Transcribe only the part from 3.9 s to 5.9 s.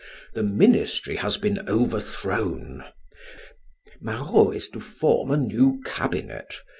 Marrot is to form a new